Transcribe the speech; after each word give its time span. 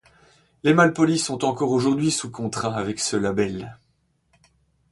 Les 0.63 0.73
Malpolis 0.73 1.19
sont 1.19 1.45
encore 1.45 1.69
aujourd'hui 1.69 2.09
sous 2.09 2.31
contrat 2.31 2.75
avec 2.75 2.99
ce 2.99 3.15
label. 3.17 3.77